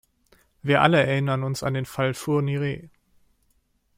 Wir 0.63 0.81
alle 0.81 0.97
erinnern 1.05 1.43
uns 1.43 1.61
an 1.61 1.75
den 1.75 1.85
Fall 1.85 2.15
Fourniret. 2.15 2.89